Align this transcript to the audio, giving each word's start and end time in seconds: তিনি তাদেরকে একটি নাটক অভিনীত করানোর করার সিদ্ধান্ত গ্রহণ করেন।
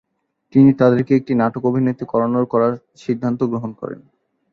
তিনি 0.53 0.71
তাদেরকে 0.73 1.11
একটি 1.15 1.33
নাটক 1.35 1.63
অভিনীত 1.65 1.99
করানোর 2.03 2.45
করার 2.45 2.73
সিদ্ধান্ত 2.97 3.39
গ্রহণ 3.43 3.71
করেন। 3.73 4.01